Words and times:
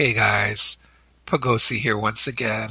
Hey 0.00 0.12
guys, 0.12 0.76
Poegosi 1.26 1.78
here 1.78 1.98
once 1.98 2.28
again 2.28 2.70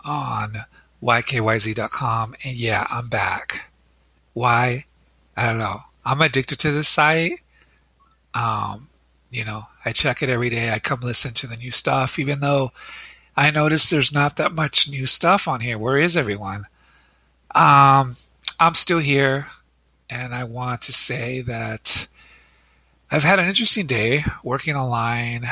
on 0.00 0.66
YKYZ.com. 1.02 2.34
And 2.44 2.54
yeah, 2.58 2.86
I'm 2.90 3.08
back. 3.08 3.70
Why? 4.34 4.84
I 5.38 5.46
don't 5.46 5.56
know. 5.56 5.84
I'm 6.04 6.20
addicted 6.20 6.58
to 6.58 6.70
this 6.70 6.86
site. 6.86 7.40
Um, 8.34 8.88
you 9.30 9.46
know, 9.46 9.68
I 9.86 9.92
check 9.92 10.22
it 10.22 10.28
every 10.28 10.50
day. 10.50 10.70
I 10.70 10.80
come 10.80 11.00
listen 11.00 11.32
to 11.32 11.46
the 11.46 11.56
new 11.56 11.70
stuff, 11.70 12.18
even 12.18 12.40
though 12.40 12.72
I 13.34 13.50
notice 13.50 13.88
there's 13.88 14.12
not 14.12 14.36
that 14.36 14.52
much 14.52 14.86
new 14.86 15.06
stuff 15.06 15.48
on 15.48 15.60
here. 15.60 15.78
Where 15.78 15.96
is 15.96 16.14
everyone? 16.14 16.66
Um, 17.54 18.16
I'm 18.60 18.74
still 18.74 18.98
here, 18.98 19.46
and 20.10 20.34
I 20.34 20.44
want 20.44 20.82
to 20.82 20.92
say 20.92 21.40
that 21.40 22.06
I've 23.10 23.24
had 23.24 23.38
an 23.38 23.48
interesting 23.48 23.86
day 23.86 24.26
working 24.42 24.76
online. 24.76 25.48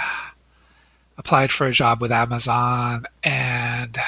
Applied 1.18 1.52
for 1.52 1.66
a 1.66 1.72
job 1.72 2.00
with 2.00 2.10
Amazon, 2.10 3.06
and 3.22 3.98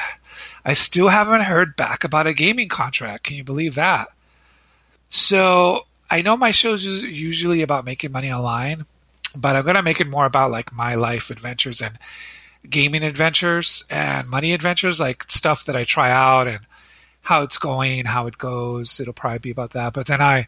I 0.64 0.72
still 0.72 1.08
haven't 1.08 1.42
heard 1.42 1.76
back 1.76 2.02
about 2.02 2.26
a 2.26 2.32
gaming 2.32 2.68
contract. 2.68 3.24
Can 3.24 3.36
you 3.36 3.44
believe 3.44 3.74
that? 3.74 4.08
So 5.10 5.86
I 6.10 6.22
know 6.22 6.36
my 6.36 6.50
shows 6.50 6.84
usually 6.84 7.62
about 7.62 7.84
making 7.84 8.12
money 8.12 8.32
online, 8.32 8.86
but 9.36 9.54
I'm 9.54 9.64
gonna 9.64 9.82
make 9.82 10.00
it 10.00 10.08
more 10.08 10.26
about 10.26 10.50
like 10.50 10.72
my 10.72 10.94
life 10.94 11.30
adventures 11.30 11.80
and 11.80 11.98
gaming 12.68 13.02
adventures 13.02 13.84
and 13.90 14.28
money 14.28 14.52
adventures, 14.52 14.98
like 14.98 15.30
stuff 15.30 15.64
that 15.66 15.76
I 15.76 15.84
try 15.84 16.10
out 16.10 16.48
and 16.48 16.60
how 17.22 17.42
it's 17.42 17.58
going, 17.58 18.04
how 18.06 18.26
it 18.26 18.38
goes. 18.38 19.00
It'll 19.00 19.12
probably 19.12 19.38
be 19.38 19.50
about 19.50 19.72
that. 19.72 19.92
But 19.92 20.06
then 20.06 20.20
I 20.20 20.46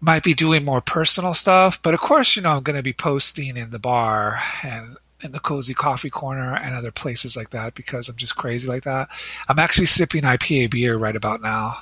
might 0.00 0.22
be 0.22 0.34
doing 0.34 0.64
more 0.64 0.80
personal 0.80 1.34
stuff. 1.34 1.80
But 1.82 1.94
of 1.94 2.00
course, 2.00 2.36
you 2.36 2.42
know, 2.42 2.52
I'm 2.52 2.62
going 2.62 2.76
to 2.76 2.82
be 2.82 2.92
posting 2.92 3.56
in 3.56 3.70
the 3.70 3.78
bar 3.78 4.40
and 4.62 4.96
in 5.22 5.32
the 5.32 5.40
cozy 5.40 5.74
coffee 5.74 6.10
corner 6.10 6.54
and 6.54 6.74
other 6.74 6.90
places 6.90 7.36
like 7.36 7.50
that 7.50 7.74
because 7.74 8.08
I'm 8.08 8.16
just 8.16 8.36
crazy 8.36 8.68
like 8.68 8.84
that. 8.84 9.08
I'm 9.48 9.58
actually 9.58 9.86
sipping 9.86 10.22
IPA 10.22 10.70
beer 10.70 10.96
right 10.96 11.16
about 11.16 11.42
now. 11.42 11.78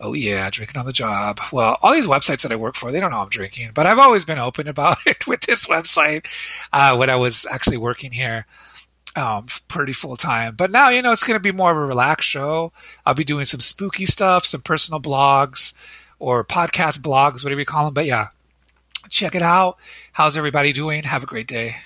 Oh 0.00 0.12
yeah, 0.12 0.48
drinking 0.50 0.78
on 0.78 0.86
the 0.86 0.92
job. 0.92 1.40
Well, 1.52 1.76
all 1.82 1.92
these 1.92 2.06
websites 2.06 2.42
that 2.42 2.52
I 2.52 2.56
work 2.56 2.76
for, 2.76 2.92
they 2.92 3.00
don't 3.00 3.10
know 3.10 3.18
I'm 3.18 3.28
drinking, 3.28 3.70
but 3.74 3.86
I've 3.86 3.98
always 3.98 4.24
been 4.24 4.38
open 4.38 4.68
about 4.68 4.98
it 5.06 5.26
with 5.26 5.40
this 5.40 5.66
website 5.66 6.26
uh, 6.72 6.96
when 6.96 7.10
I 7.10 7.16
was 7.16 7.46
actually 7.50 7.78
working 7.78 8.12
here 8.12 8.46
um, 9.16 9.46
pretty 9.66 9.92
full 9.92 10.16
time. 10.16 10.54
But 10.54 10.70
now, 10.70 10.88
you 10.88 11.02
know, 11.02 11.10
it's 11.10 11.24
going 11.24 11.34
to 11.34 11.40
be 11.42 11.52
more 11.52 11.72
of 11.72 11.76
a 11.76 11.84
relaxed 11.84 12.28
show. 12.28 12.72
I'll 13.04 13.14
be 13.14 13.24
doing 13.24 13.44
some 13.44 13.60
spooky 13.60 14.06
stuff, 14.06 14.44
some 14.44 14.60
personal 14.62 15.00
blogs 15.00 15.74
or 16.20 16.44
podcast 16.44 17.00
blogs, 17.00 17.42
whatever 17.42 17.60
you 17.60 17.66
call 17.66 17.86
them. 17.86 17.94
But 17.94 18.06
yeah, 18.06 18.28
check 19.10 19.34
it 19.34 19.42
out. 19.42 19.76
How's 20.12 20.36
everybody 20.36 20.72
doing? 20.72 21.02
Have 21.02 21.24
a 21.24 21.26
great 21.26 21.48
day. 21.48 21.78